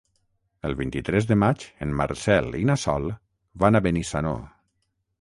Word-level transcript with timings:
El 0.69 0.71
vint-i-tres 0.79 1.27
de 1.33 1.37
maig 1.43 1.67
en 1.87 1.93
Marcel 2.01 2.51
i 2.63 2.65
na 2.73 2.81
Sol 2.87 3.09
van 3.67 3.77
a 3.83 3.87
Benissanó. 3.91 4.37